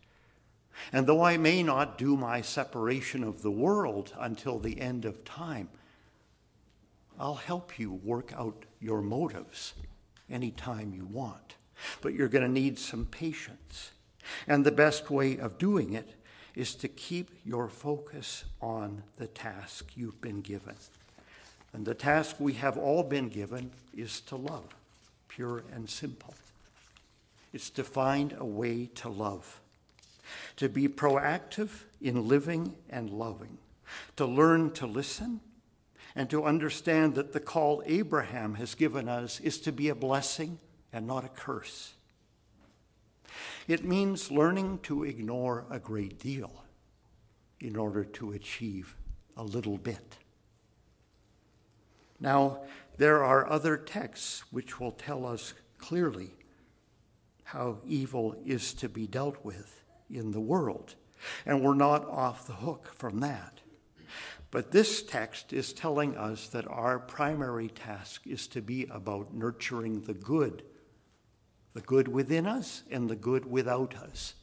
And 0.92 1.06
though 1.06 1.22
I 1.22 1.36
may 1.36 1.62
not 1.62 1.98
do 1.98 2.16
my 2.16 2.40
separation 2.40 3.22
of 3.24 3.42
the 3.42 3.50
world 3.50 4.12
until 4.18 4.58
the 4.58 4.80
end 4.80 5.04
of 5.04 5.24
time, 5.24 5.68
I'll 7.18 7.34
help 7.34 7.78
you 7.78 7.92
work 7.92 8.32
out 8.36 8.64
your 8.80 9.02
motives 9.02 9.74
anytime 10.30 10.92
you 10.94 11.04
want. 11.04 11.56
But 12.00 12.14
you're 12.14 12.28
going 12.28 12.44
to 12.44 12.50
need 12.50 12.78
some 12.78 13.06
patience. 13.06 13.92
And 14.46 14.64
the 14.64 14.72
best 14.72 15.10
way 15.10 15.36
of 15.36 15.58
doing 15.58 15.92
it 15.92 16.14
is 16.54 16.74
to 16.76 16.88
keep 16.88 17.30
your 17.44 17.68
focus 17.68 18.44
on 18.60 19.02
the 19.16 19.26
task 19.26 19.92
you've 19.96 20.20
been 20.20 20.40
given. 20.40 20.74
And 21.72 21.86
the 21.86 21.94
task 21.94 22.36
we 22.38 22.52
have 22.54 22.76
all 22.76 23.02
been 23.02 23.28
given 23.28 23.70
is 23.96 24.20
to 24.22 24.36
love, 24.36 24.66
pure 25.28 25.64
and 25.72 25.88
simple. 25.88 26.34
It's 27.52 27.70
to 27.70 27.84
find 27.84 28.34
a 28.38 28.44
way 28.44 28.86
to 28.96 29.08
love, 29.08 29.60
to 30.56 30.68
be 30.68 30.88
proactive 30.88 31.84
in 32.00 32.28
living 32.28 32.74
and 32.90 33.10
loving, 33.10 33.58
to 34.16 34.26
learn 34.26 34.70
to 34.72 34.86
listen, 34.86 35.40
and 36.14 36.28
to 36.30 36.44
understand 36.44 37.14
that 37.14 37.32
the 37.32 37.40
call 37.40 37.82
Abraham 37.86 38.54
has 38.54 38.74
given 38.74 39.08
us 39.08 39.40
is 39.40 39.58
to 39.60 39.72
be 39.72 39.88
a 39.88 39.94
blessing 39.94 40.58
and 40.92 41.06
not 41.06 41.24
a 41.24 41.28
curse. 41.28 41.94
It 43.66 43.84
means 43.84 44.30
learning 44.30 44.80
to 44.84 45.04
ignore 45.04 45.64
a 45.70 45.78
great 45.78 46.18
deal 46.18 46.64
in 47.60 47.76
order 47.76 48.04
to 48.04 48.32
achieve 48.32 48.96
a 49.36 49.42
little 49.42 49.78
bit. 49.78 50.16
Now, 52.20 52.60
there 52.98 53.24
are 53.24 53.48
other 53.48 53.76
texts 53.76 54.44
which 54.50 54.78
will 54.78 54.92
tell 54.92 55.24
us 55.26 55.54
clearly 55.78 56.30
how 57.44 57.78
evil 57.86 58.36
is 58.44 58.74
to 58.74 58.88
be 58.88 59.06
dealt 59.06 59.44
with 59.44 59.81
in 60.12 60.32
the 60.32 60.40
world, 60.40 60.94
and 61.46 61.62
we're 61.62 61.74
not 61.74 62.08
off 62.08 62.46
the 62.46 62.54
hook 62.54 62.92
from 62.94 63.20
that. 63.20 63.60
But 64.50 64.70
this 64.70 65.02
text 65.02 65.54
is 65.54 65.72
telling 65.72 66.14
us 66.16 66.46
that 66.48 66.68
our 66.68 66.98
primary 66.98 67.68
task 67.68 68.26
is 68.26 68.46
to 68.48 68.60
be 68.60 68.86
about 68.90 69.32
nurturing 69.32 70.02
the 70.02 70.14
good, 70.14 70.62
the 71.72 71.80
good 71.80 72.06
within 72.06 72.46
us 72.46 72.82
and 72.90 73.08
the 73.08 73.16
good 73.16 73.50
without 73.50 73.96
us. 73.96 74.34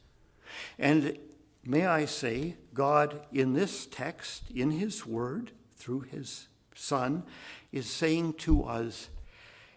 And 0.79 1.19
may 1.63 1.85
I 1.85 2.05
say, 2.05 2.55
God, 2.73 3.21
in 3.31 3.53
this 3.53 3.85
text, 3.85 4.49
in 4.49 4.71
His 4.71 5.05
Word, 5.05 5.51
through 5.75 6.01
His 6.01 6.47
Son, 6.73 7.23
is 7.71 7.87
saying 7.87 8.33
to 8.33 8.63
us 8.63 9.09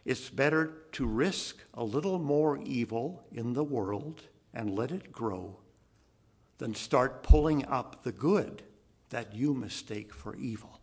it's 0.06 0.30
better 0.30 0.78
to 0.92 1.06
risk 1.06 1.58
a 1.74 1.84
little 1.84 2.18
more 2.18 2.58
evil 2.58 3.22
in 3.30 3.52
the 3.52 3.64
world 3.64 4.22
and 4.54 4.74
let 4.74 4.90
it 4.90 5.12
grow 5.12 5.58
than 6.62 6.76
start 6.76 7.24
pulling 7.24 7.66
up 7.66 8.04
the 8.04 8.12
good 8.12 8.62
that 9.10 9.34
you 9.34 9.52
mistake 9.52 10.14
for 10.14 10.36
evil. 10.36 10.78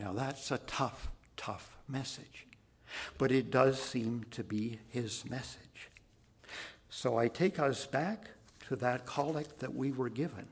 Now, 0.00 0.14
that's 0.14 0.50
a 0.50 0.56
tough, 0.56 1.10
tough 1.36 1.76
message, 1.86 2.46
but 3.18 3.30
it 3.30 3.50
does 3.50 3.78
seem 3.78 4.24
to 4.30 4.42
be 4.42 4.78
his 4.88 5.28
message. 5.28 5.90
So 6.88 7.18
I 7.18 7.28
take 7.28 7.58
us 7.58 7.84
back 7.84 8.30
to 8.68 8.76
that 8.76 9.04
collect 9.04 9.58
that 9.58 9.74
we 9.74 9.92
were 9.92 10.08
given. 10.08 10.48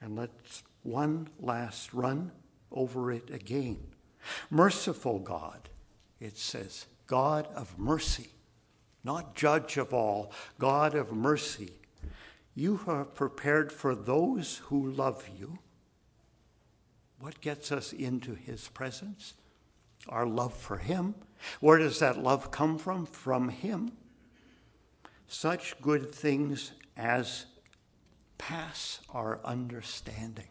And 0.00 0.16
let's 0.16 0.62
one 0.82 1.28
last 1.38 1.92
run 1.92 2.32
over 2.72 3.12
it 3.12 3.28
again. 3.28 3.76
Merciful 4.48 5.18
God, 5.18 5.68
it 6.18 6.38
says, 6.38 6.86
God 7.06 7.46
of 7.54 7.78
mercy, 7.78 8.30
not 9.04 9.34
judge 9.34 9.76
of 9.76 9.92
all, 9.92 10.32
God 10.58 10.94
of 10.94 11.12
mercy. 11.12 11.72
You 12.60 12.76
have 12.84 13.14
prepared 13.14 13.72
for 13.72 13.94
those 13.94 14.58
who 14.64 14.90
love 14.90 15.26
you. 15.40 15.60
What 17.18 17.40
gets 17.40 17.72
us 17.72 17.94
into 17.94 18.34
his 18.34 18.68
presence? 18.68 19.32
Our 20.10 20.26
love 20.26 20.52
for 20.52 20.76
him. 20.76 21.14
Where 21.60 21.78
does 21.78 22.00
that 22.00 22.22
love 22.22 22.50
come 22.50 22.76
from? 22.76 23.06
From 23.06 23.48
him. 23.48 23.92
Such 25.26 25.80
good 25.80 26.14
things 26.14 26.72
as 26.98 27.46
pass 28.36 29.00
our 29.08 29.40
understanding. 29.42 30.48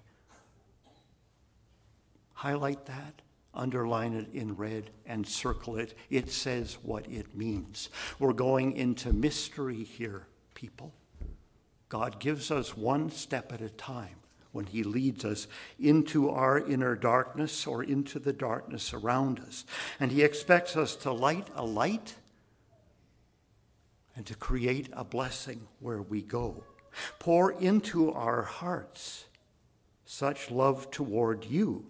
Highlight 2.33 2.87
that, 2.87 3.21
underline 3.53 4.13
it 4.13 4.33
in 4.33 4.55
red, 4.55 4.89
and 5.05 5.27
circle 5.27 5.75
it. 5.75 5.93
It 6.09 6.31
says 6.31 6.79
what 6.81 7.05
it 7.07 7.37
means. 7.37 7.89
We're 8.17 8.33
going 8.33 8.75
into 8.75 9.13
mystery 9.13 9.83
here, 9.83 10.25
people. 10.55 10.91
God 11.89 12.19
gives 12.19 12.52
us 12.52 12.78
one 12.78 13.10
step 13.10 13.52
at 13.52 13.62
a 13.62 13.69
time 13.69 14.15
when 14.52 14.65
He 14.65 14.84
leads 14.84 15.25
us 15.25 15.47
into 15.80 16.30
our 16.30 16.60
inner 16.60 16.95
darkness 16.95 17.67
or 17.67 17.84
into 17.84 18.19
the 18.19 18.34
darkness 18.34 18.93
around 18.93 19.39
us. 19.39 19.65
And 19.99 20.12
He 20.12 20.23
expects 20.23 20.78
us 20.78 20.95
to 20.97 21.12
light 21.12 21.47
a 21.56 21.65
light 21.65 22.15
and 24.15 24.25
to 24.28 24.36
create 24.36 24.89
a 24.93 25.04
blessing 25.04 25.67
where 25.80 26.02
we 26.02 26.21
go. 26.21 26.63
Pour 27.19 27.52
into 27.52 28.12
our 28.12 28.43
hearts 28.43 29.25
such 30.06 30.49
love 30.49 30.89
toward 30.91 31.45
you 31.45 31.86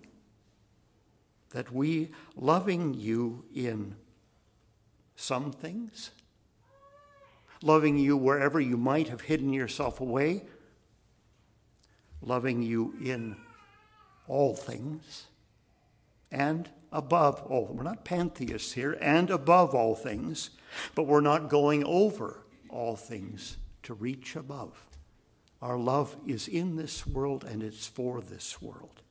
that 1.52 1.72
we, 1.72 2.12
loving 2.36 2.94
you 2.94 3.44
in 3.56 3.96
some 5.16 5.52
things, 5.52 6.12
loving 7.62 7.98
you 7.98 8.16
wherever 8.16 8.60
you 8.60 8.78
might 8.78 9.10
have 9.10 9.22
hidden 9.22 9.54
yourself 9.54 10.00
away, 10.02 10.44
loving 12.22 12.62
you 12.62 12.94
in 13.04 13.36
all 14.28 14.56
things, 14.56 15.28
and 16.32 16.70
above 16.92 17.42
all. 17.44 17.68
We're 17.74 17.84
not 17.84 18.06
pantheists 18.06 18.74
here, 18.74 18.98
and 19.02 19.30
above 19.30 19.76
all 19.76 19.96
things, 19.96 20.52
but 20.96 21.04
we're 21.04 21.22
not 21.22 21.50
going 21.50 21.84
over 21.84 22.44
all 22.70 22.96
things 22.96 23.58
to 23.84 23.94
reach 23.94 24.36
above. 24.36 24.86
Our 25.62 25.78
love 25.78 26.16
is 26.26 26.48
in 26.48 26.78
this 26.78 27.06
world 27.06 27.44
and 27.44 27.62
it's 27.62 27.88
for 27.88 28.22
this 28.22 28.62
world. 28.62 29.02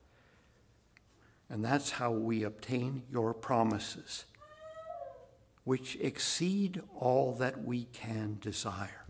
And 1.51 1.65
that's 1.65 1.93
how 1.93 2.11
we 2.11 2.43
obtain 2.43 3.03
your 3.11 3.35
promises, 3.35 4.25
which 5.69 5.99
exceed 6.01 6.81
all 6.99 7.35
that 7.35 7.63
we 7.63 7.85
can 7.93 8.39
desire. 8.41 9.05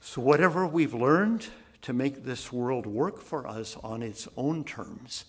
So, 0.00 0.20
whatever 0.20 0.66
we've 0.66 0.92
learned 0.92 1.46
to 1.80 1.94
make 1.94 2.22
this 2.22 2.52
world 2.52 2.84
work 2.84 3.22
for 3.22 3.46
us 3.46 3.74
on 3.82 4.02
its 4.02 4.28
own 4.36 4.64
terms, 4.64 5.24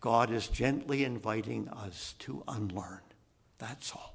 God 0.00 0.30
is 0.30 0.46
gently 0.46 1.02
inviting 1.02 1.68
us 1.70 2.14
to 2.20 2.44
unlearn. 2.46 3.00
That's 3.58 3.90
all. 3.90 4.14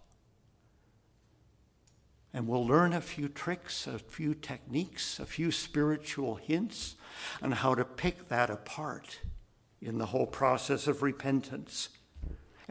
And 2.33 2.47
we'll 2.47 2.65
learn 2.65 2.93
a 2.93 3.01
few 3.01 3.27
tricks, 3.27 3.85
a 3.85 3.99
few 3.99 4.33
techniques, 4.33 5.19
a 5.19 5.25
few 5.25 5.51
spiritual 5.51 6.35
hints 6.35 6.95
on 7.41 7.51
how 7.51 7.75
to 7.75 7.83
pick 7.83 8.29
that 8.29 8.49
apart 8.49 9.19
in 9.81 9.97
the 9.97 10.05
whole 10.05 10.25
process 10.25 10.87
of 10.87 11.03
repentance. 11.03 11.89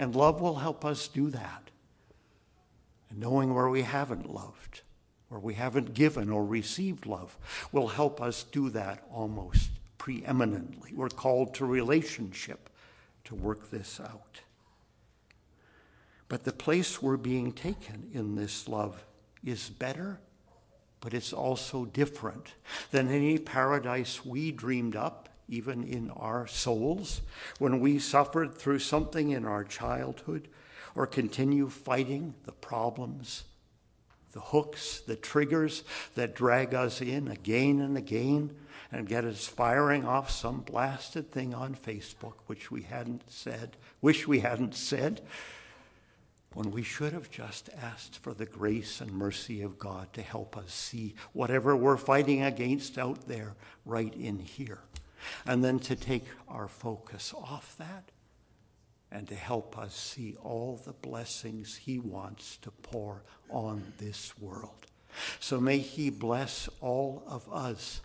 And 0.03 0.17
love 0.17 0.41
will 0.41 0.57
help 0.57 0.85
us 0.85 1.07
do 1.07 1.31
that. 1.31 1.71
And 3.09 3.21
knowing 3.21 3.55
where 3.55 3.69
we 3.69 3.83
haven't 3.83 4.29
loved, 4.29 4.81
where 5.29 5.39
we 5.39 5.55
haven't 5.55 5.95
given 5.95 6.29
or 6.29 6.45
received 6.45 7.07
love, 7.07 7.39
will 7.71 7.87
help 7.87 8.21
us 8.21 8.43
do 8.43 8.69
that 8.71 9.05
almost 9.13 9.71
preeminently. 9.99 10.91
We're 10.93 11.09
called 11.09 11.55
to 11.55 11.65
relationship 11.65 12.69
to 13.27 13.37
work 13.37 13.71
this 13.71 14.01
out. 14.01 14.41
But 16.29 16.43
the 16.43 16.53
place 16.53 17.01
we're 17.01 17.17
being 17.17 17.53
taken 17.53 18.11
in 18.13 18.35
this 18.35 18.67
love 18.67 19.05
is 19.45 19.71
better, 19.71 20.19
but 21.01 21.15
it's 21.15 21.33
also 21.33 21.85
different 21.85 22.55
than 22.91 23.09
any 23.09 23.39
paradise 23.39 24.27
we 24.27 24.51
dreamed 24.51 24.97
up 24.97 25.29
even 25.53 25.85
in 25.85 26.11
our 26.13 26.47
souls, 26.47 27.21
when 27.59 27.79
we 27.79 27.99
suffered 27.99 28.55
through 28.55 28.79
something 28.79 29.31
in 29.31 29.45
our 29.45 29.63
childhood 29.63 30.49
or 30.95 31.07
continue 31.07 31.69
fighting 31.69 32.35
the 32.47 32.53
problems, 32.53 33.45
the 34.33 34.41
hooks, 34.41 35.01
the 35.01 35.15
triggers 35.15 35.85
that 36.15 36.35
drag 36.35 36.75
us 36.75 37.03
in 37.03 37.29
again 37.29 37.81
and 37.83 37.99
again 37.99 38.51
and 38.91 39.07
get 39.07 39.27
us 39.27 39.47
firing 39.47 40.07
off 40.07 40.31
some 40.31 40.61
blasted 40.61 41.31
thing 41.31 41.53
on 41.53 41.75
Facebook, 41.75 42.35
which 42.47 42.71
we 42.71 42.83
hadn't 42.83 43.23
said, 43.31 43.77
wish 44.01 44.27
we 44.27 44.41
hadn't 44.41 44.75
said, 44.75 45.21
when 46.55 46.71
we 46.71 46.83
should 46.83 47.13
have 47.13 47.31
just 47.31 47.69
asked 47.83 48.19
for 48.19 48.33
the 48.33 48.47
grace 48.47 49.03
and 49.03 49.13
mercy 49.13 49.61
of 49.61 49.79
God 49.79 50.11
to 50.15 50.23
help 50.23 50.57
us 50.57 50.73
see 50.73 51.15
whatever 51.35 51.77
we're 51.77 51.99
fighting 51.99 52.43
against 52.43 52.97
out 52.97 53.29
there 53.29 53.55
right 53.85 54.15
in 54.15 54.39
here 54.39 54.81
and 55.47 55.65
then 55.65 55.79
to 55.81 55.97
take 55.97 56.27
our 56.49 56.69
focus 56.69 57.35
off 57.37 57.77
that 57.79 58.11
and 59.11 59.29
to 59.29 59.35
help 59.35 59.79
us 59.79 59.95
see 59.95 60.37
all 60.43 60.81
the 60.85 60.93
blessings 60.93 61.77
He 61.77 61.99
wants 61.99 62.57
to 62.59 62.71
pour 62.71 63.23
on 63.51 63.93
this 63.99 64.39
world. 64.39 64.87
So 65.39 65.61
may 65.61 65.79
He 65.79 66.09
bless 66.11 66.69
all 66.81 67.23
of 67.27 67.51
us 67.53 68.01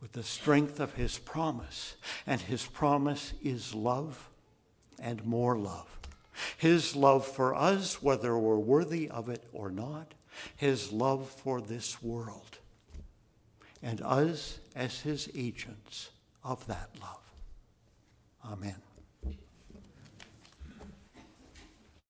with 0.00 0.12
the 0.12 0.22
strength 0.22 0.80
of 0.80 0.94
His 0.94 1.18
promise. 1.18 1.96
And 2.26 2.40
His 2.40 2.66
promise 2.66 3.32
is 3.42 3.74
love 3.74 4.28
and 4.98 5.24
more 5.24 5.56
love. 5.56 5.98
His 6.56 6.96
love 6.96 7.26
for 7.26 7.54
us, 7.54 8.02
whether 8.02 8.36
we're 8.38 8.56
worthy 8.56 9.08
of 9.08 9.28
it 9.28 9.44
or 9.52 9.70
not, 9.70 10.14
His 10.56 10.92
love 10.92 11.28
for 11.28 11.60
this 11.60 12.02
world, 12.02 12.58
and 13.82 14.00
us 14.00 14.59
as 14.74 15.00
His 15.00 15.28
agents 15.34 16.10
of 16.44 16.66
that 16.66 16.90
love. 17.00 17.32
Amen. 18.44 18.76